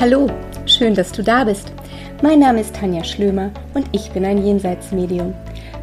[0.00, 0.28] Hallo,
[0.64, 1.72] schön, dass du da bist.
[2.22, 5.34] Mein Name ist Tanja Schlömer und ich bin ein Jenseitsmedium.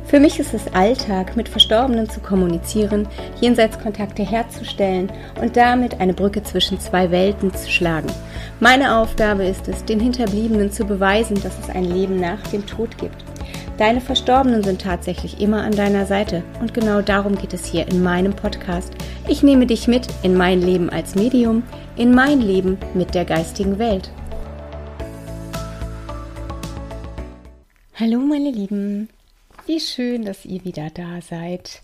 [0.06, 3.10] Für mich ist es Alltag, mit Verstorbenen zu kommunizieren,
[3.42, 8.08] Jenseitskontakte herzustellen und damit eine Brücke zwischen zwei Welten zu schlagen.
[8.62, 12.98] Meine Aufgabe ist es, den Hinterbliebenen zu beweisen, dass es ein Leben nach dem Tod
[12.98, 13.26] gibt.
[13.78, 18.02] Deine Verstorbenen sind tatsächlich immer an deiner Seite und genau darum geht es hier in
[18.02, 18.94] meinem Podcast.
[19.28, 21.64] Ich nehme dich mit in mein Leben als Medium,
[21.98, 24.12] in mein Leben mit der geistigen Welt.
[27.98, 29.10] Hallo meine Lieben,
[29.66, 31.82] wie schön, dass ihr wieder da seid.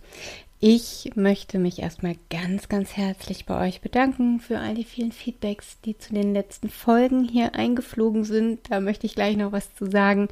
[0.59, 5.79] Ich möchte mich erstmal ganz, ganz herzlich bei euch bedanken für all die vielen Feedbacks,
[5.85, 8.69] die zu den letzten Folgen hier eingeflogen sind.
[8.69, 10.27] Da möchte ich gleich noch was zu sagen.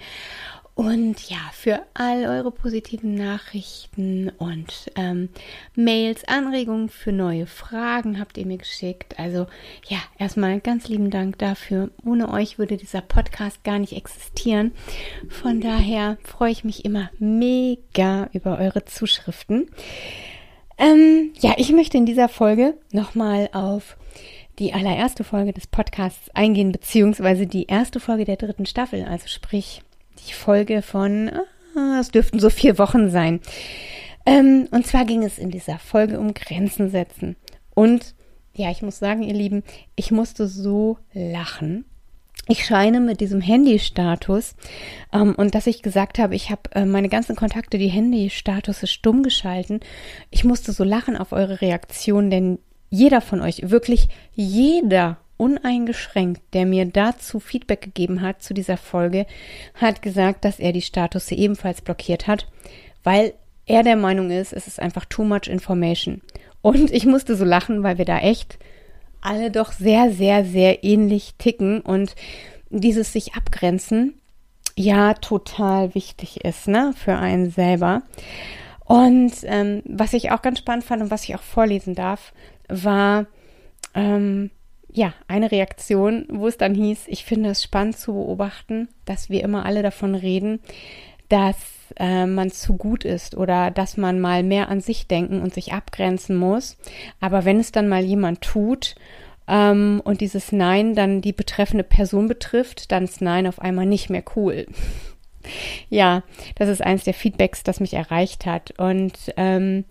[0.80, 5.28] Und ja, für all eure positiven Nachrichten und ähm,
[5.76, 9.20] Mails, Anregungen für neue Fragen habt ihr mir geschickt.
[9.20, 9.48] Also
[9.90, 11.90] ja, erstmal ganz lieben Dank dafür.
[12.06, 14.72] Ohne euch würde dieser Podcast gar nicht existieren.
[15.28, 19.70] Von daher freue ich mich immer mega über eure Zuschriften.
[20.78, 23.98] Ähm, ja, ich möchte in dieser Folge nochmal auf
[24.60, 29.82] die allererste Folge des Podcasts eingehen, beziehungsweise die erste Folge der dritten Staffel, also sprich
[30.28, 31.32] die Folge von,
[31.76, 33.40] ah, es dürften so vier Wochen sein.
[34.26, 37.36] Ähm, und zwar ging es in dieser Folge um Grenzen setzen.
[37.74, 38.16] Und
[38.54, 39.64] ja, ich muss sagen, ihr Lieben,
[39.96, 41.86] ich musste so lachen.
[42.48, 44.56] Ich scheine mit diesem Handy-Status
[45.14, 49.22] ähm, und dass ich gesagt habe, ich habe äh, meine ganzen Kontakte, die Handy-Status stumm
[49.22, 49.82] geschalten.
[50.32, 52.58] Ich musste so lachen auf eure Reaktion, denn
[52.90, 59.26] jeder von euch, wirklich jeder uneingeschränkt, der mir dazu Feedback gegeben hat zu dieser Folge,
[59.74, 62.48] hat gesagt, dass er die Status ebenfalls blockiert hat,
[63.04, 63.34] weil
[63.66, 66.22] er der Meinung ist, es ist einfach too much information.
[66.62, 68.58] Und ich musste so lachen, weil wir da echt
[69.22, 72.16] alle doch sehr, sehr, sehr ähnlich ticken und
[72.70, 74.16] dieses sich abgrenzen
[74.76, 78.02] ja total wichtig ist, ne, für einen selber.
[78.86, 82.34] Und ähm, was ich auch ganz spannend fand und was ich auch vorlesen darf,
[82.68, 83.28] war
[83.94, 84.52] ähm,
[84.92, 89.44] ja, eine Reaktion, wo es dann hieß, ich finde es spannend zu beobachten, dass wir
[89.44, 90.60] immer alle davon reden,
[91.30, 91.58] dass
[91.98, 95.74] äh, man zu gut ist oder dass man mal mehr an sich denken und sich
[95.74, 96.78] abgrenzen muss.
[97.20, 98.96] Aber wenn es dann mal jemand tut
[99.48, 104.10] ähm, und dieses Nein dann die betreffende Person betrifft, dann ist Nein auf einmal nicht
[104.10, 104.66] mehr cool.
[105.90, 106.24] ja,
[106.56, 108.72] das ist eins der Feedbacks, das mich erreicht hat.
[108.80, 109.86] Und ähm,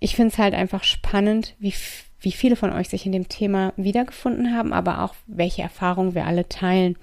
[0.00, 1.74] ich finde es halt einfach spannend, wie
[2.22, 6.26] wie viele von euch sich in dem Thema wiedergefunden haben, aber auch welche Erfahrungen wir
[6.26, 6.96] alle teilen.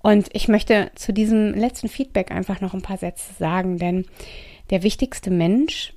[0.00, 4.06] Und ich möchte zu diesem letzten Feedback einfach noch ein paar Sätze sagen, denn
[4.70, 5.94] der wichtigste Mensch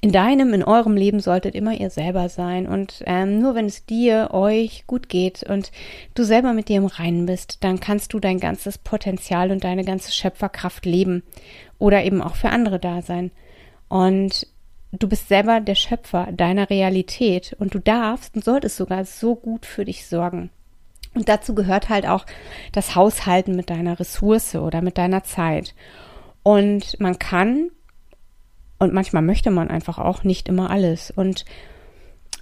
[0.00, 2.66] in deinem, in eurem Leben solltet immer ihr selber sein.
[2.66, 5.72] Und ähm, nur wenn es dir, euch gut geht und
[6.14, 9.82] du selber mit dir im Reinen bist, dann kannst du dein ganzes Potenzial und deine
[9.82, 11.22] ganze Schöpferkraft leben
[11.78, 13.30] oder eben auch für andere da sein.
[13.88, 14.46] Und
[14.98, 19.66] du bist selber der Schöpfer deiner Realität und du darfst und solltest sogar so gut
[19.66, 20.50] für dich sorgen.
[21.14, 22.26] Und dazu gehört halt auch
[22.72, 25.74] das Haushalten mit deiner Ressource oder mit deiner Zeit.
[26.42, 27.70] Und man kann
[28.78, 31.10] und manchmal möchte man einfach auch nicht immer alles.
[31.10, 31.44] Und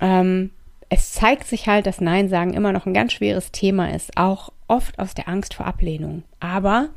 [0.00, 0.50] ähm,
[0.88, 4.52] es zeigt sich halt, dass Nein sagen immer noch ein ganz schweres Thema ist, auch
[4.68, 6.24] oft aus der Angst vor Ablehnung.
[6.40, 6.88] Aber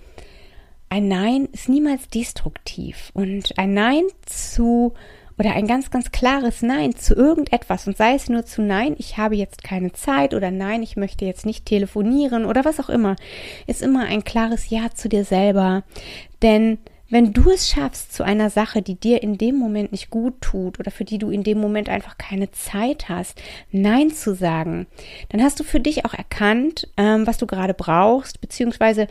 [0.89, 3.11] ein Nein ist niemals destruktiv.
[3.13, 4.93] Und ein Nein zu
[5.37, 9.17] oder ein ganz, ganz klares Nein zu irgendetwas und sei es nur zu Nein, ich
[9.17, 13.15] habe jetzt keine Zeit oder Nein, ich möchte jetzt nicht telefonieren oder was auch immer,
[13.67, 15.83] ist immer ein klares Ja zu dir selber.
[16.41, 16.77] Denn
[17.09, 20.79] wenn du es schaffst zu einer Sache, die dir in dem Moment nicht gut tut
[20.79, 23.39] oder für die du in dem Moment einfach keine Zeit hast,
[23.71, 24.87] Nein zu sagen,
[25.29, 29.07] dann hast du für dich auch erkannt, ähm, was du gerade brauchst, beziehungsweise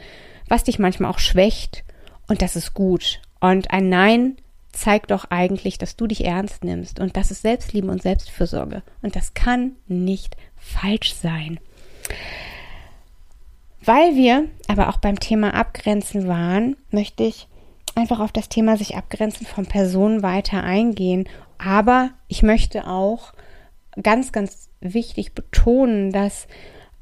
[0.49, 1.85] was dich manchmal auch schwächt.
[2.27, 3.21] Und das ist gut.
[3.41, 4.37] Und ein Nein
[4.75, 8.83] zeigt doch eigentlich, dass du dich ernst nimmst und das ist Selbstliebe und Selbstfürsorge.
[9.03, 11.59] Und das kann nicht falsch sein.
[13.85, 17.49] Weil wir aber auch beim Thema Abgrenzen waren, möchte ich
[17.95, 21.29] einfach auf das Thema sich abgrenzen von Personen weiter eingehen.
[21.59, 23.33] Aber ich möchte auch
[24.03, 26.47] ganz, ganz wichtig betonen, dass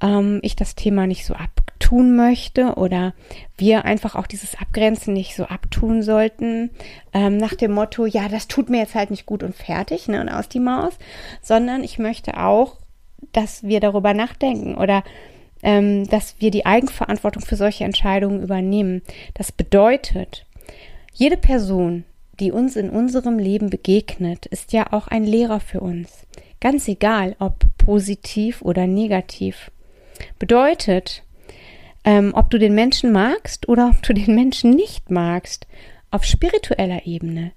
[0.03, 3.15] ähm, ich das Thema nicht so abtun möchte oder
[3.57, 6.71] wir einfach auch dieses Abgrenzen nicht so abtun sollten,
[7.15, 10.21] ähm, nach dem Motto, ja, das tut mir jetzt halt nicht gut und fertig, ne,
[10.21, 10.93] und aus die Maus,
[11.41, 12.79] sondern ich möchte auch,
[13.33, 15.05] dass wir darüber nachdenken oder
[15.63, 19.03] ähm, dass wir die Eigenverantwortung für solche Entscheidungen übernehmen.
[19.35, 20.45] Das bedeutet,
[21.15, 22.05] jede Person,
[22.41, 26.27] die uns in unserem Leben begegnet, ist ja auch ein Lehrer für uns.
[26.61, 29.71] Ganz egal, ob positiv oder negativ.
[30.39, 31.23] Bedeutet,
[32.05, 35.69] Ähm, ob du den Menschen magst oder ob du den Menschen nicht magst,
[36.11, 37.53] auf spiritueller Ebene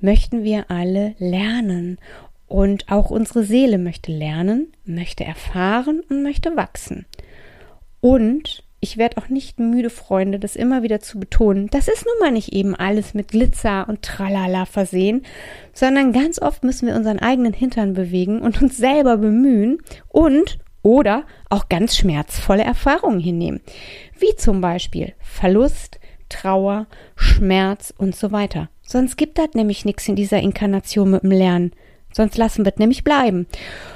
[0.00, 1.98] möchten wir alle lernen
[2.46, 7.06] und auch unsere Seele möchte lernen, möchte erfahren und möchte wachsen.
[8.00, 11.66] Und ich werde auch nicht müde, Freunde, das immer wieder zu betonen.
[11.70, 15.22] Das ist nun mal nicht eben alles mit Glitzer und Tralala versehen,
[15.72, 19.78] sondern ganz oft müssen wir unseren eigenen Hintern bewegen und uns selber bemühen
[20.08, 23.60] und oder auch ganz schmerzvolle Erfahrungen hinnehmen,
[24.18, 25.98] wie zum Beispiel Verlust,
[26.28, 28.68] Trauer, Schmerz und so weiter.
[28.82, 31.72] Sonst gibt das nämlich nichts in dieser Inkarnation mit dem Lernen.
[32.12, 33.46] Sonst lassen wir es nämlich bleiben.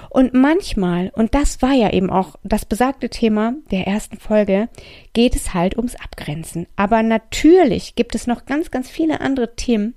[0.09, 4.69] Und manchmal, und das war ja eben auch das besagte Thema der ersten Folge,
[5.13, 6.67] geht es halt ums Abgrenzen.
[6.77, 9.95] Aber natürlich gibt es noch ganz, ganz viele andere Themen,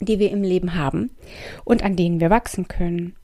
[0.00, 1.10] die wir im Leben haben
[1.64, 3.14] und an denen wir wachsen können.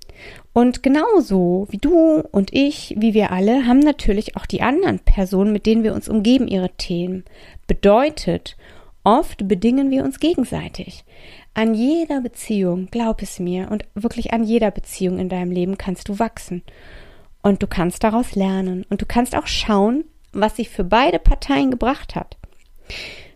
[0.53, 5.53] Und genauso wie du und ich, wie wir alle, haben natürlich auch die anderen Personen,
[5.53, 7.25] mit denen wir uns umgeben, ihre Themen.
[7.67, 8.57] Bedeutet,
[9.05, 11.05] oft bedingen wir uns gegenseitig.
[11.55, 16.09] An jeder Beziehung, glaub es mir, und wirklich an jeder Beziehung in deinem Leben kannst
[16.09, 16.63] du wachsen.
[17.43, 18.85] Und du kannst daraus lernen.
[18.91, 22.37] Und du kannst auch schauen, was sich für beide Parteien gebracht hat.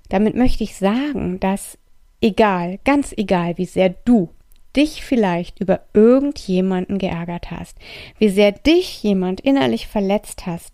[0.09, 1.79] Damit möchte ich sagen, dass
[2.21, 4.31] egal, ganz egal, wie sehr du
[4.77, 7.79] dich vielleicht über irgendjemanden geärgert hast,
[8.19, 10.73] wie sehr dich jemand innerlich verletzt hast,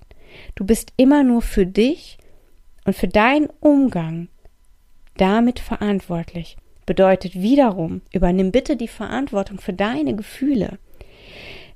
[0.55, 2.19] du bist immer nur für dich
[2.85, 4.29] und für deinen Umgang
[5.17, 10.79] damit verantwortlich bedeutet wiederum, übernimm bitte die Verantwortung für deine Gefühle.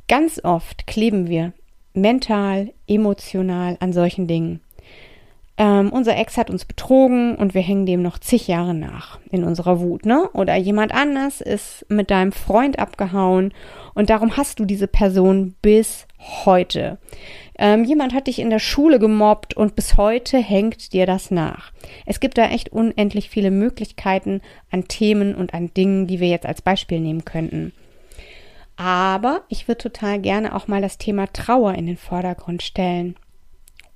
[0.08, 1.52] Ganz oft kleben wir
[1.94, 4.60] mental, emotional an solchen Dingen.
[5.60, 9.44] Ähm, unser Ex hat uns betrogen und wir hängen dem noch zig Jahre nach in
[9.44, 10.30] unserer Wut, ne?
[10.32, 13.52] Oder jemand anders ist mit deinem Freund abgehauen
[13.92, 16.06] und darum hast du diese Person bis
[16.46, 16.96] heute.
[17.58, 21.72] Ähm, jemand hat dich in der Schule gemobbt und bis heute hängt dir das nach.
[22.06, 24.40] Es gibt da echt unendlich viele Möglichkeiten
[24.70, 27.74] an Themen und an Dingen, die wir jetzt als Beispiel nehmen könnten.
[28.76, 33.14] Aber ich würde total gerne auch mal das Thema Trauer in den Vordergrund stellen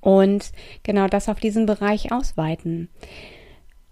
[0.05, 0.51] und
[0.83, 2.89] genau das auf diesen Bereich ausweiten.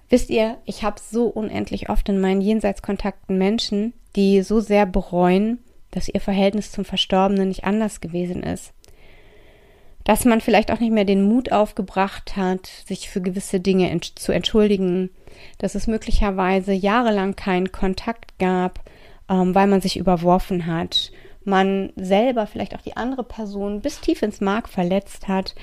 [0.09, 5.57] Wisst ihr, ich habe so unendlich oft in meinen Jenseitskontakten Menschen, die so sehr bereuen,
[5.89, 8.73] dass ihr Verhältnis zum Verstorbenen nicht anders gewesen ist.
[10.03, 14.19] Dass man vielleicht auch nicht mehr den Mut aufgebracht hat, sich für gewisse Dinge ent
[14.19, 15.09] zu entschuldigen,
[15.57, 18.83] dass es möglicherweise jahrelang keinen Kontakt gab,
[19.29, 21.11] ähm, weil man sich überworfen hat,
[21.45, 25.55] man selber vielleicht auch die andere Person bis tief ins Mark verletzt hat.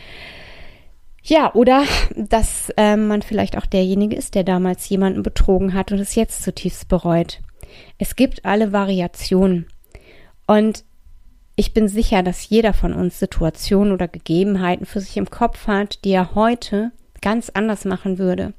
[1.22, 1.84] Ja, oder
[2.16, 6.42] dass äh, man vielleicht auch derjenige ist, der damals jemanden betrogen hat und es jetzt
[6.42, 7.40] zutiefst bereut.
[7.98, 9.66] Es gibt alle Variationen.
[10.46, 10.84] Und
[11.56, 16.04] ich bin sicher, dass jeder von uns Situationen oder Gegebenheiten für sich im Kopf hat,
[16.04, 16.90] die er heute
[17.20, 18.54] ganz anders machen würde.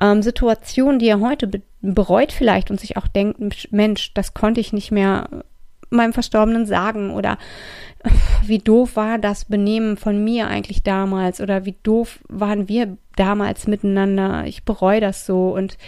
[0.00, 4.60] Ähm, Situationen, die er heute be bereut vielleicht und sich auch denkt, Mensch, das konnte
[4.60, 5.42] ich nicht mehr
[5.92, 7.38] meinem Verstorbenen sagen oder
[8.46, 13.66] wie doof war das Benehmen von mir eigentlich damals oder wie doof waren wir damals
[13.66, 14.44] miteinander.
[14.46, 15.78] Ich bereue das so und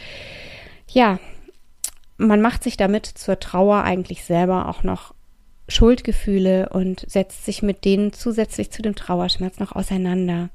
[0.88, 1.18] ja,
[2.16, 5.14] man macht sich damit zur Trauer eigentlich selber auch noch
[5.68, 10.50] Schuldgefühle und setzt sich mit denen zusätzlich zu dem Trauerschmerz noch auseinander.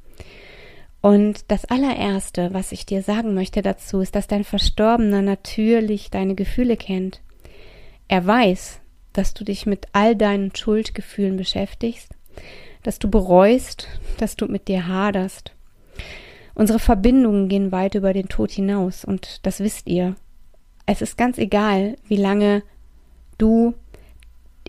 [1.02, 6.36] Und das allererste, was ich dir sagen möchte dazu, ist, dass dein Verstorbener natürlich deine
[6.36, 7.22] Gefühle kennt.
[8.08, 8.82] Er weiß,
[9.20, 12.16] dass du dich mit all deinen Schuldgefühlen beschäftigst,
[12.84, 15.52] dass du bereust, dass du mit dir haderst.
[16.56, 20.16] Unsere Verbindungen gehen weit über den Tod hinaus und das wisst ihr.
[20.86, 22.64] Es ist ganz egal, wie lange
[23.38, 23.74] du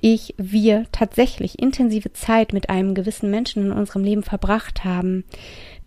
[0.00, 5.22] ich, wir tatsächlich intensive Zeit mit einem gewissen Menschen in unserem Leben verbracht haben.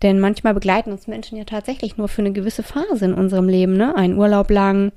[0.00, 3.76] Denn manchmal begleiten uns Menschen ja tatsächlich nur für eine gewisse Phase in unserem Leben,
[3.76, 3.94] ne?
[3.94, 4.92] Ein Urlaub lang,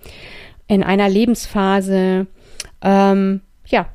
[0.67, 2.27] in einer Lebensphase,
[2.81, 3.88] ähm, ja,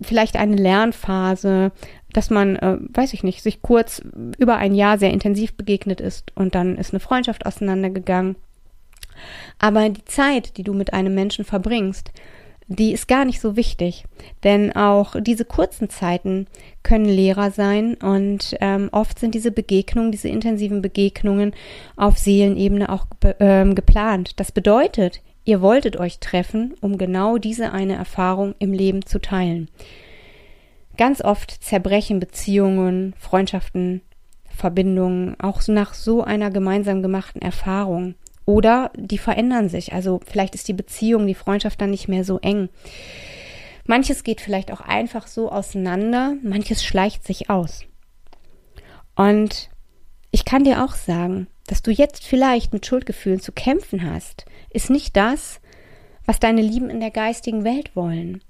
[0.00, 1.72] vielleicht eine Lernphase,
[2.12, 4.02] dass man, äh, weiß ich nicht, sich kurz
[4.38, 8.36] über ein Jahr sehr intensiv begegnet ist und dann ist eine Freundschaft auseinandergegangen.
[9.58, 12.12] Aber die Zeit, die du mit einem Menschen verbringst,
[12.68, 14.04] die ist gar nicht so wichtig.
[14.44, 16.46] Denn auch diese kurzen Zeiten
[16.82, 21.54] können Lehrer sein und ähm, oft sind diese Begegnungen, diese intensiven Begegnungen
[21.96, 23.06] auf Seelenebene auch
[23.40, 24.38] ähm, geplant.
[24.38, 29.70] Das bedeutet, ihr wolltet euch treffen, um genau diese eine Erfahrung im Leben zu teilen.
[30.98, 34.02] Ganz oft zerbrechen Beziehungen, Freundschaften,
[34.50, 38.14] Verbindungen auch nach so einer gemeinsam gemachten Erfahrung.
[38.44, 39.94] Oder die verändern sich.
[39.94, 42.68] Also vielleicht ist die Beziehung, die Freundschaft dann nicht mehr so eng.
[43.86, 47.86] Manches geht vielleicht auch einfach so auseinander, manches schleicht sich aus.
[49.16, 49.70] Und
[50.30, 54.44] ich kann dir auch sagen, dass du jetzt vielleicht mit Schuldgefühlen zu kämpfen hast,
[54.78, 55.60] ist nicht das,
[56.24, 58.42] was deine Lieben in der geistigen Welt wollen.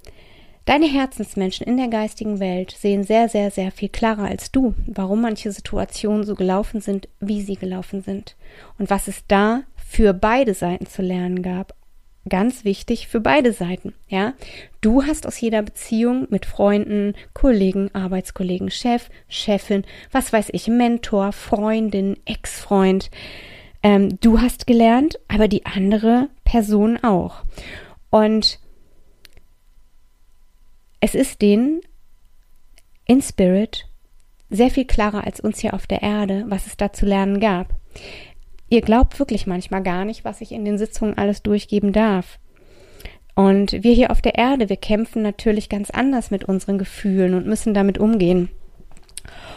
[0.66, 5.22] Deine Herzensmenschen in der geistigen Welt sehen sehr, sehr, sehr viel klarer als du, warum
[5.22, 8.36] manche Situationen so gelaufen sind, wie sie gelaufen sind.
[8.78, 11.74] Und was es da für beide Seiten zu lernen gab.
[12.28, 14.34] Ganz wichtig für beide Seiten, ja.
[14.82, 21.32] Du hast aus jeder Beziehung mit Freunden, Kollegen, Arbeitskollegen, Chef, Chefin, was weiß ich, Mentor,
[21.32, 23.10] Freundin, Ex-Freund,
[23.82, 27.42] ähm, du hast gelernt, aber die andere Person auch.
[28.10, 28.58] Und
[31.00, 31.80] es ist denen
[33.06, 33.86] in Spirit
[34.50, 37.74] sehr viel klarer als uns hier auf der Erde, was es da zu lernen gab.
[38.68, 42.38] Ihr glaubt wirklich manchmal gar nicht, was ich in den Sitzungen alles durchgeben darf.
[43.34, 47.46] Und wir hier auf der Erde, wir kämpfen natürlich ganz anders mit unseren Gefühlen und
[47.46, 48.50] müssen damit umgehen.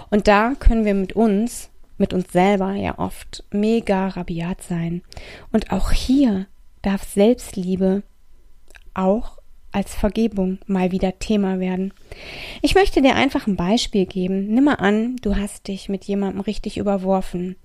[0.09, 1.70] Und da können wir mit uns,
[2.01, 5.03] mit uns selber ja oft mega rabiat sein.
[5.53, 6.47] Und auch hier
[6.81, 8.03] darf Selbstliebe
[8.93, 9.37] auch
[9.71, 11.93] als Vergebung mal wieder Thema werden.
[12.61, 14.47] Ich möchte dir einfach ein Beispiel geben.
[14.47, 17.55] Nimm mal an, du hast dich mit jemandem richtig überworfen,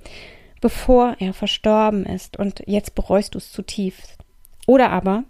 [0.61, 4.19] bevor er verstorben ist und jetzt bereust du es zutiefst.
[4.67, 5.25] Oder aber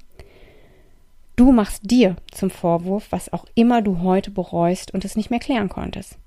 [1.36, 5.40] du machst dir zum Vorwurf, was auch immer du heute bereust und es nicht mehr
[5.40, 6.18] klären konntest.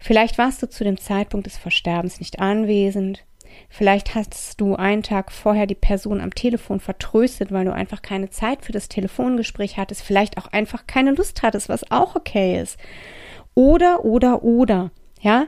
[0.00, 3.24] Vielleicht warst du zu dem Zeitpunkt des Versterbens nicht anwesend,
[3.68, 8.30] Vielleicht hast du einen Tag vorher die Person am Telefon vertröstet, weil du einfach keine
[8.30, 12.78] Zeit für das Telefongespräch hattest, vielleicht auch einfach keine Lust hattest, was auch okay ist.
[13.54, 15.46] Oder, oder, oder, ja.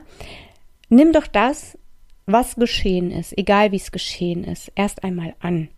[0.89, 1.77] Nimm doch das,
[2.25, 5.69] was geschehen ist, egal wie es geschehen ist, erst einmal an.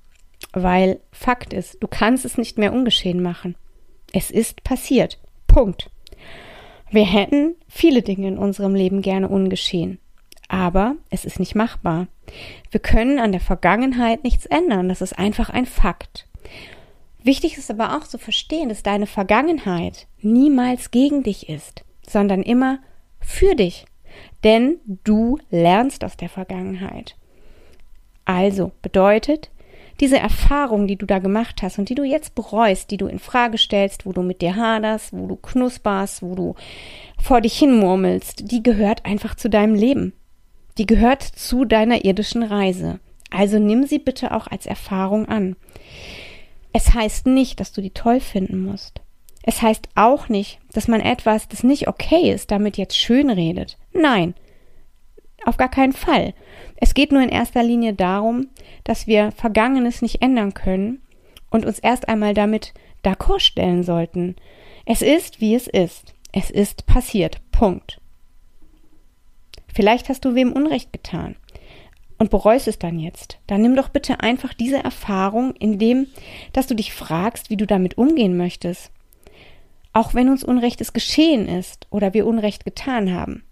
[0.51, 3.55] Weil Fakt ist, du kannst es nicht mehr ungeschehen machen.
[4.12, 5.19] Es ist passiert.
[5.47, 5.89] Punkt.
[6.93, 10.00] Wir hätten viele Dinge in unserem Leben gerne ungeschehen
[10.53, 12.05] aber es ist nicht machbar.
[12.69, 16.27] Wir können an der Vergangenheit nichts ändern, das ist einfach ein Fakt.
[17.23, 22.77] Wichtig ist aber auch zu verstehen, dass deine Vergangenheit niemals gegen dich ist, sondern immer
[23.19, 23.85] für dich.
[24.43, 27.15] Denn du lernst aus der Vergangenheit.
[28.23, 29.50] Also bedeutet,
[30.03, 33.19] diese Erfahrung, die du da gemacht hast und die du jetzt bereust, die du in
[33.19, 36.55] Frage stellst, wo du mit dir haderst, wo du knusperst, wo du
[37.17, 40.12] vor dich hinmurmelst, die gehört einfach zu deinem Leben.
[40.77, 43.00] Die gehört zu deiner irdischen Reise.
[43.31, 45.55] Also nimm sie bitte auch als Erfahrung an.
[46.74, 49.00] Es heißt nicht, dass du die toll finden musst.
[49.41, 53.77] Es heißt auch nicht, dass man etwas, das nicht okay ist, damit jetzt schön redet.
[53.93, 54.33] Nein,
[55.45, 56.33] auf gar keinen Fall.
[56.77, 58.47] Es geht nur in erster Linie darum,
[58.83, 61.01] dass wir Vergangenes nicht ändern können
[61.50, 62.73] und uns erst einmal damit
[63.03, 64.35] d'accord stellen sollten.
[64.85, 66.13] Es ist, wie es ist.
[66.31, 67.39] Es ist passiert.
[67.51, 68.00] Punkt.
[69.73, 71.35] Vielleicht hast du wem Unrecht getan
[72.17, 73.39] und bereust es dann jetzt.
[73.47, 76.07] Dann nimm doch bitte einfach diese Erfahrung, indem,
[76.53, 78.91] dass du dich fragst, wie du damit umgehen möchtest.
[79.93, 83.43] Auch wenn uns Unrechtes geschehen ist oder wir Unrecht getan haben.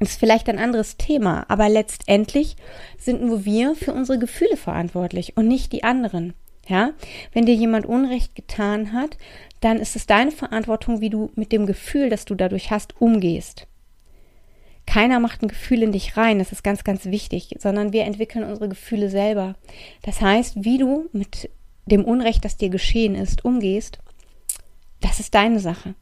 [0.00, 2.56] Ist vielleicht ein anderes Thema, aber letztendlich
[2.98, 6.34] sind nur wir für unsere Gefühle verantwortlich und nicht die anderen.
[6.68, 6.92] Ja,
[7.32, 9.16] wenn dir jemand Unrecht getan hat,
[9.60, 13.66] dann ist es deine Verantwortung, wie du mit dem Gefühl, das du dadurch hast, umgehst.
[14.86, 18.44] Keiner macht ein Gefühl in dich rein, das ist ganz, ganz wichtig, sondern wir entwickeln
[18.44, 19.54] unsere Gefühle selber.
[20.02, 21.50] Das heißt, wie du mit
[21.86, 23.98] dem Unrecht, das dir geschehen ist, umgehst,
[25.00, 25.94] das ist deine Sache.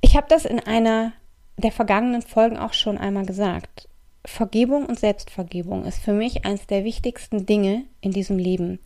[0.00, 1.12] Ich habe das in einer
[1.56, 3.88] der vergangenen Folgen auch schon einmal gesagt.
[4.24, 8.80] Vergebung und Selbstvergebung ist für mich eines der wichtigsten Dinge in diesem Leben.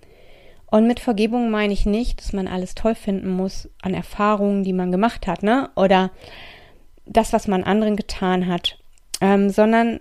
[0.71, 4.73] Und mit Vergebung meine ich nicht, dass man alles toll finden muss an Erfahrungen, die
[4.73, 5.71] man gemacht hat, ne?
[5.75, 6.11] Oder
[7.07, 8.79] das, was man anderen getan hat,
[9.21, 10.01] ähm, sondern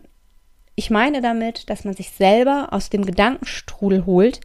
[0.76, 4.42] ich meine damit, dass man sich selber aus dem Gedankenstrudel holt,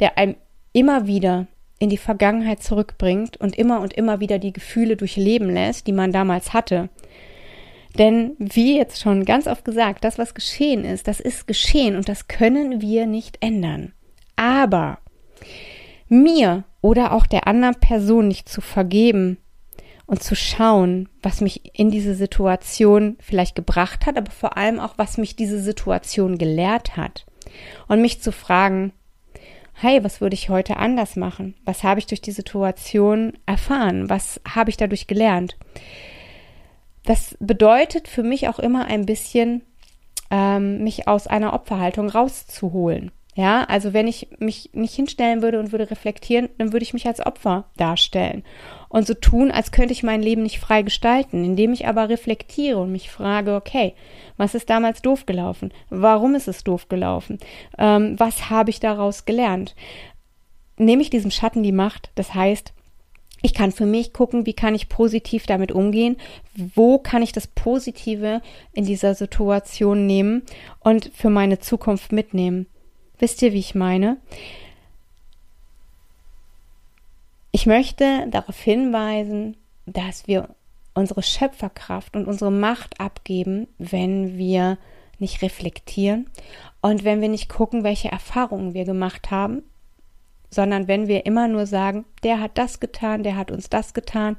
[0.00, 0.34] der einem
[0.72, 1.46] immer wieder
[1.78, 6.12] in die Vergangenheit zurückbringt und immer und immer wieder die Gefühle durchleben lässt, die man
[6.12, 6.90] damals hatte.
[7.98, 12.08] Denn wie jetzt schon ganz oft gesagt, das, was geschehen ist, das ist geschehen und
[12.08, 13.92] das können wir nicht ändern.
[14.36, 14.98] Aber
[16.08, 19.38] mir oder auch der anderen Person nicht zu vergeben,
[20.10, 24.94] und zu schauen, was mich in diese Situation vielleicht gebracht hat, aber vor allem auch,
[24.96, 27.26] was mich diese Situation gelehrt hat.
[27.86, 28.92] Und mich zu fragen,
[29.72, 31.54] hey, was würde ich heute anders machen?
[31.64, 34.10] Was habe ich durch die Situation erfahren?
[34.10, 35.56] Was habe ich dadurch gelernt?
[37.10, 39.62] Das bedeutet für mich auch immer ein bisschen,
[40.30, 43.10] ähm, mich aus einer Opferhaltung rauszuholen.
[43.34, 47.08] Ja, also wenn ich mich nicht hinstellen würde und würde reflektieren, dann würde ich mich
[47.08, 48.44] als Opfer darstellen
[48.88, 52.78] und so tun, als könnte ich mein Leben nicht frei gestalten, indem ich aber reflektiere
[52.78, 53.94] und mich frage, okay,
[54.36, 55.72] was ist damals doof gelaufen?
[55.88, 57.40] Warum ist es doof gelaufen?
[57.76, 59.74] Ähm, was habe ich daraus gelernt?
[60.76, 62.12] Nehme ich diesem Schatten die Macht?
[62.14, 62.72] Das heißt,
[63.42, 66.16] ich kann für mich gucken, wie kann ich positiv damit umgehen,
[66.74, 68.42] wo kann ich das Positive
[68.72, 70.42] in dieser Situation nehmen
[70.80, 72.66] und für meine Zukunft mitnehmen.
[73.18, 74.18] Wisst ihr, wie ich meine?
[77.52, 79.56] Ich möchte darauf hinweisen,
[79.86, 80.54] dass wir
[80.94, 84.78] unsere Schöpferkraft und unsere Macht abgeben, wenn wir
[85.18, 86.30] nicht reflektieren
[86.80, 89.62] und wenn wir nicht gucken, welche Erfahrungen wir gemacht haben,
[90.50, 94.36] sondern wenn wir immer nur sagen, der hat das getan, der hat uns das getan,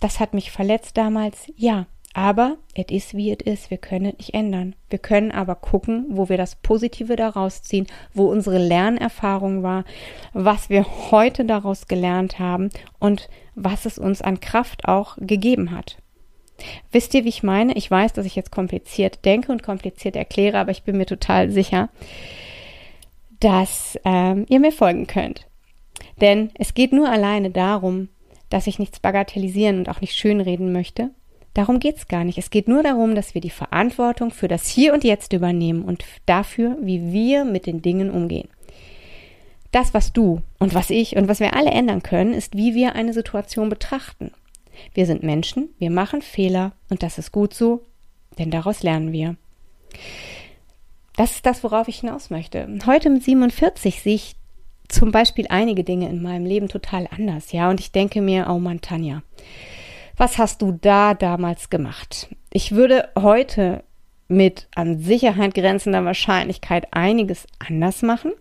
[0.00, 1.86] das hat mich verletzt damals, ja,
[2.16, 3.70] aber es ist wie es ist.
[3.70, 4.74] Wir können es nicht ändern.
[4.88, 9.84] Wir können aber gucken, wo wir das Positive daraus ziehen, wo unsere Lernerfahrung war,
[10.32, 15.98] was wir heute daraus gelernt haben und was es uns an Kraft auch gegeben hat.
[16.90, 17.74] Wisst ihr, wie ich meine?
[17.74, 21.50] Ich weiß, dass ich jetzt kompliziert denke und kompliziert erkläre, aber ich bin mir total
[21.50, 21.90] sicher,
[23.40, 25.46] dass ähm, ihr mir folgen könnt.
[26.20, 28.08] Denn es geht nur alleine darum,
[28.48, 31.10] dass ich nichts bagatellisieren und auch nicht schönreden möchte,
[31.56, 32.36] Darum geht's gar nicht.
[32.36, 36.04] Es geht nur darum, dass wir die Verantwortung für das Hier und Jetzt übernehmen und
[36.26, 38.50] dafür, wie wir mit den Dingen umgehen.
[39.72, 42.94] Das, was du und was ich und was wir alle ändern können, ist, wie wir
[42.94, 44.32] eine Situation betrachten.
[44.92, 47.86] Wir sind Menschen, wir machen Fehler und das ist gut so,
[48.38, 49.36] denn daraus lernen wir.
[51.16, 52.68] Das ist das, worauf ich hinaus möchte.
[52.86, 54.36] Heute mit 47 sehe ich
[54.88, 58.58] zum Beispiel einige Dinge in meinem Leben total anders, ja, und ich denke mir, oh
[58.58, 59.22] Mann, Tanja,
[60.16, 62.28] was hast du da damals gemacht?
[62.52, 63.82] Ich würde heute
[64.28, 68.32] mit an Sicherheit grenzender Wahrscheinlichkeit einiges anders machen.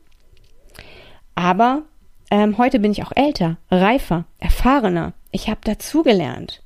[1.36, 1.84] Aber
[2.32, 5.14] ähm, heute bin ich auch älter, reifer, erfahrener.
[5.32, 6.64] Ich habe dazugelernt.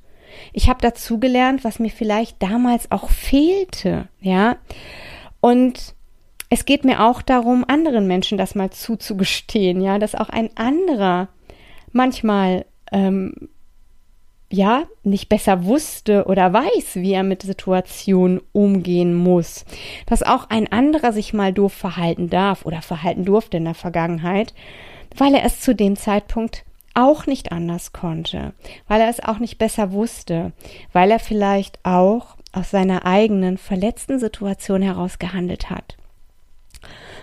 [0.52, 4.56] Ich habe dazugelernt, was mir vielleicht damals auch fehlte, ja.
[5.40, 5.94] Und
[6.50, 11.28] es geht mir auch darum, anderen Menschen das mal zuzugestehen, ja, dass auch ein anderer
[11.92, 13.48] manchmal ähm,
[14.52, 19.64] ja, nicht besser wusste oder weiß, wie er mit Situationen umgehen muss.
[20.06, 24.52] Dass auch ein anderer sich mal doof verhalten darf oder verhalten durfte in der Vergangenheit,
[25.16, 28.52] weil er es zu dem Zeitpunkt auch nicht anders konnte,
[28.88, 30.50] weil er es auch nicht besser wusste,
[30.92, 35.96] weil er vielleicht auch aus seiner eigenen verletzten Situation heraus gehandelt hat.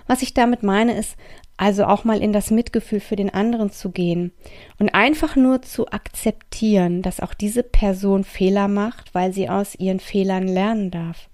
[0.08, 1.16] Was ich damit meine, ist
[1.58, 4.32] also auch mal in das Mitgefühl für den anderen zu gehen
[4.80, 10.00] und einfach nur zu akzeptieren, dass auch diese Person Fehler macht, weil sie aus ihren
[10.00, 11.30] Fehlern lernen darf.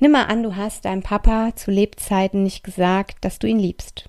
[0.00, 4.08] Nimm mal an, du hast deinem Papa zu Lebzeiten nicht gesagt, dass du ihn liebst.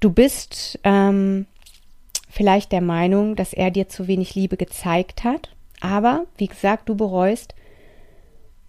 [0.00, 1.46] Du bist ähm,
[2.28, 6.94] vielleicht der Meinung, dass er dir zu wenig Liebe gezeigt hat, aber wie gesagt, du
[6.94, 7.54] bereust,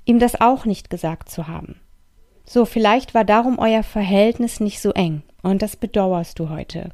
[0.05, 1.80] ihm das auch nicht gesagt zu haben.
[2.45, 6.89] So, vielleicht war darum euer Verhältnis nicht so eng und das bedauerst du heute.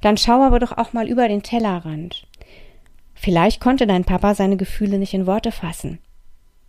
[0.00, 2.26] Dann schau aber doch auch mal über den Tellerrand.
[3.14, 5.98] Vielleicht konnte dein Papa seine Gefühle nicht in Worte fassen.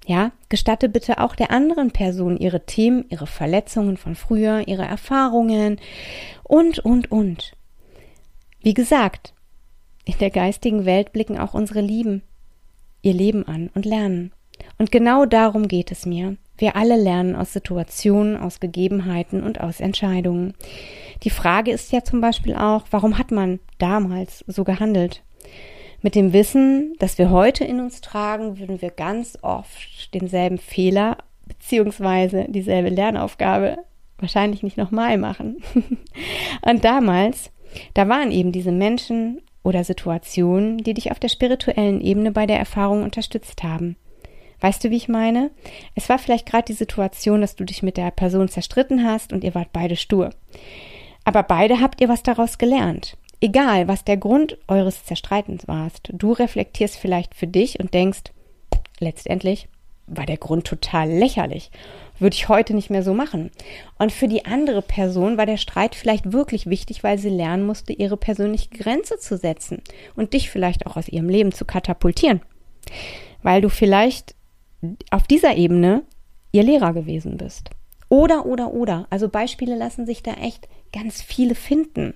[0.06, 5.80] Ja, gestatte bitte auch der anderen Person ihre Themen, ihre Verletzungen von früher, ihre Erfahrungen
[6.44, 7.54] und, und, und.
[8.62, 9.34] Wie gesagt,
[10.06, 12.24] in der geistigen Welt blicken auch unsere Lieben
[13.02, 14.32] ihr Leben an und lernen.
[14.78, 16.38] Und genau darum geht es mir.
[16.60, 20.54] Wir alle lernen aus Situationen, aus Gegebenheiten und aus Entscheidungen.
[21.24, 25.24] Die Frage ist ja zum Beispiel auch, warum hat man damals so gehandelt?
[26.02, 31.18] Mit dem Wissen, das wir heute in uns tragen, würden wir ganz oft denselben Fehler
[31.48, 33.78] beziehungsweise dieselbe Lernaufgabe
[34.18, 35.64] wahrscheinlich nicht nochmal machen.
[36.62, 37.52] und damals,
[37.94, 42.60] da waren eben diese Menschen oder Situationen, die dich auf der spirituellen Ebene bei der
[42.60, 43.96] Erfahrung unterstützt haben.
[44.62, 45.52] Weißt du, wie ich meine?
[45.96, 49.44] Es war vielleicht gerade die Situation, dass du dich mit der Person zerstritten hast und
[49.44, 50.32] ihr wart beide stur.
[51.24, 53.18] Aber beide habt ihr was daraus gelernt.
[53.42, 58.24] Egal, was der Grund eures Zerstreitens warst, du reflektierst vielleicht für dich und denkst,
[59.00, 59.70] letztendlich
[60.08, 61.72] war der Grund total lächerlich.
[62.18, 63.52] Würde ich heute nicht mehr so machen.
[63.98, 67.94] Und für die andere Person war der Streit vielleicht wirklich wichtig, weil sie lernen musste,
[67.94, 69.82] ihre persönliche Grenze zu setzen
[70.16, 72.42] und dich vielleicht auch aus ihrem Leben zu katapultieren.
[73.42, 74.36] Weil du vielleicht
[75.12, 76.04] auf dieser Ebene
[76.52, 77.70] ihr Lehrer gewesen bist.
[78.10, 79.08] Oder, oder, oder.
[79.10, 82.16] Also Beispiele lassen sich da echt ganz viele finden.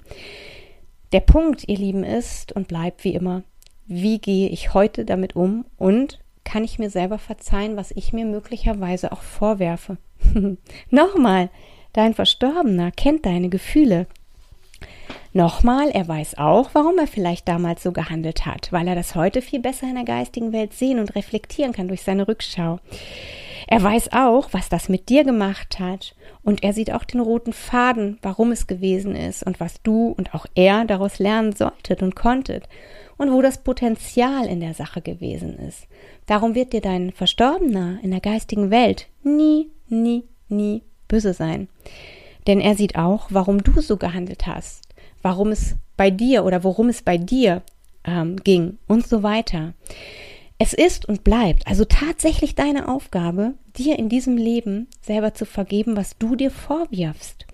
[1.12, 3.43] Der Punkt, ihr Lieben, ist und bleibt wie immer,
[3.86, 8.26] wie gehe ich heute damit um und kann ich mir selber verzeihen, was ich mir
[8.26, 9.97] möglicherweise auch vorwerfe?
[10.89, 11.49] Nochmal,
[11.93, 14.08] Dein Verstorbener kennt deine Gefühle.
[15.35, 19.41] Nochmal, er weiß auch, warum er vielleicht damals so gehandelt hat, weil er das heute
[19.41, 22.79] viel besser in der geistigen Welt sehen und reflektieren kann durch seine Rückschau.
[23.65, 27.51] Er weiß auch, was das mit dir gemacht hat und er sieht auch den roten
[27.51, 32.15] Faden, warum es gewesen ist und was du und auch er daraus lernen solltet und
[32.15, 32.69] konntet
[33.17, 35.87] und wo das Potenzial in der Sache gewesen ist.
[36.27, 41.69] Darum wird dir dein Verstorbener in der geistigen Welt nie, nie, nie böse sein.
[42.45, 44.92] Denn er sieht auch, warum du so gehandelt hast
[45.23, 47.63] warum es bei dir oder worum es bei dir
[48.05, 49.73] ähm, ging und so weiter.
[50.59, 55.97] Es ist und bleibt also tatsächlich deine Aufgabe, dir in diesem Leben selber zu vergeben,
[55.97, 57.45] was du dir vorwirfst.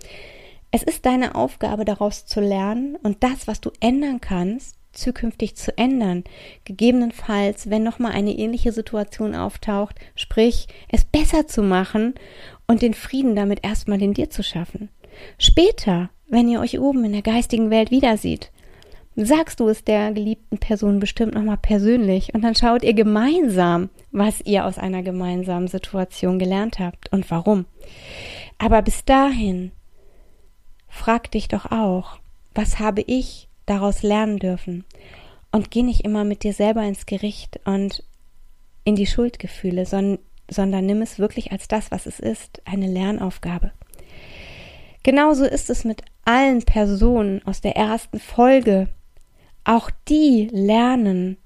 [0.71, 5.75] Es ist deine Aufgabe, daraus zu lernen und das, was du ändern kannst, zukünftig zu
[5.77, 6.23] ändern.
[6.65, 12.15] Gegebenenfalls, wenn nochmal eine ähnliche Situation auftaucht, sprich, es besser zu machen
[12.67, 14.89] und den Frieden damit erstmal in dir zu schaffen.
[15.38, 18.51] Später, wenn ihr euch oben in der geistigen Welt wieder sieht,
[19.15, 24.41] sagst du es der geliebten Person bestimmt nochmal persönlich und dann schaut ihr gemeinsam, was
[24.41, 27.65] ihr aus einer gemeinsamen Situation gelernt habt und warum.
[28.57, 29.71] Aber bis dahin,
[30.87, 32.19] frag dich doch auch,
[32.53, 34.85] was habe ich daraus lernen dürfen?
[35.51, 38.03] Und geh nicht immer mit dir selber ins Gericht und
[38.83, 43.71] in die Schuldgefühle, sondern, sondern nimm es wirklich als das, was es ist, eine Lernaufgabe.
[45.03, 48.89] Genauso ist es mit allen Personen aus der ersten Folge.
[49.63, 51.38] Auch die lernen,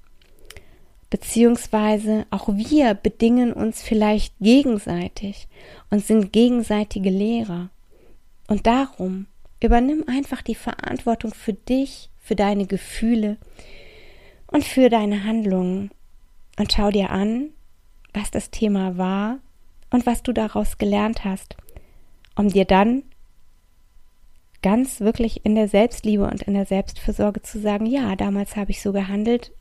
[1.10, 5.48] beziehungsweise auch wir bedingen uns vielleicht gegenseitig
[5.90, 7.70] und sind gegenseitige Lehrer.
[8.48, 9.26] Und darum
[9.62, 13.36] übernimm einfach die Verantwortung für dich, für deine Gefühle
[14.48, 15.90] und für deine Handlungen
[16.58, 17.50] und schau dir an,
[18.12, 19.38] was das Thema war
[19.90, 21.56] und was du daraus gelernt hast,
[22.36, 23.02] um dir dann
[24.64, 28.80] ganz wirklich in der Selbstliebe und in der Selbstfürsorge zu sagen, ja, damals habe ich
[28.80, 29.52] so gehandelt,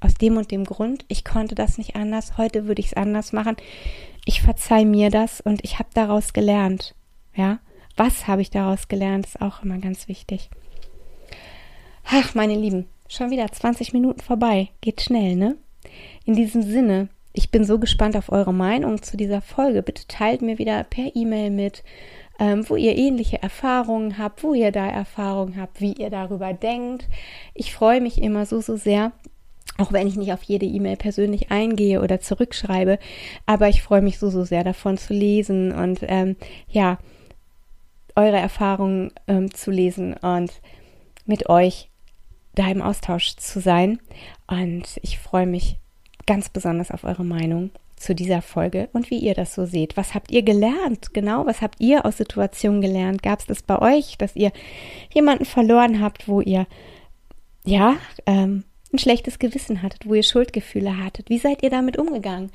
[0.00, 3.34] aus dem und dem Grund, ich konnte das nicht anders, heute würde ich es anders
[3.34, 3.56] machen.
[4.24, 6.94] Ich verzeih mir das und ich habe daraus gelernt.
[7.34, 7.58] Ja,
[7.94, 10.48] was habe ich daraus gelernt, ist auch immer ganz wichtig.
[12.06, 14.70] Ach, meine Lieben, schon wieder 20 Minuten vorbei.
[14.80, 15.56] Geht schnell, ne?
[16.24, 19.82] In diesem Sinne, ich bin so gespannt auf eure Meinung zu dieser Folge.
[19.82, 21.84] Bitte teilt mir wieder per E-Mail mit,
[22.38, 27.08] ähm, wo ihr ähnliche Erfahrungen habt, wo ihr da Erfahrungen habt, wie ihr darüber denkt.
[27.54, 29.12] Ich freue mich immer so, so sehr.
[29.76, 32.98] Auch wenn ich nicht auf jede E-Mail persönlich eingehe oder zurückschreibe,
[33.46, 36.34] aber ich freue mich so, so sehr davon zu lesen und ähm,
[36.68, 36.98] ja,
[38.16, 40.50] eure Erfahrungen ähm, zu lesen und
[41.26, 41.90] mit euch
[42.56, 44.00] da im Austausch zu sein.
[44.48, 45.76] Und ich freue mich
[46.26, 49.96] ganz besonders auf eure Meinung zu dieser Folge und wie ihr das so seht.
[49.96, 51.12] Was habt ihr gelernt?
[51.14, 53.22] Genau, was habt ihr aus Situationen gelernt?
[53.22, 54.52] Gab es das bei euch, dass ihr
[55.12, 56.66] jemanden verloren habt, wo ihr
[57.64, 61.30] ja ähm, ein schlechtes Gewissen hattet, wo ihr Schuldgefühle hattet?
[61.30, 62.50] Wie seid ihr damit umgegangen?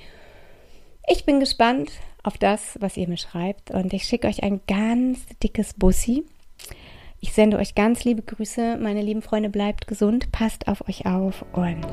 [1.08, 1.92] Ich bin gespannt
[2.24, 6.24] auf das, was ihr mir schreibt und ich schicke euch ein ganz dickes Bussi.
[7.20, 11.46] Ich sende euch ganz liebe Grüße, meine lieben Freunde, bleibt gesund, passt auf euch auf
[11.54, 11.86] und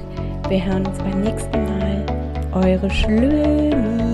[0.48, 2.09] wir hören uns beim nächsten Mal
[2.52, 4.09] eure Schlöni.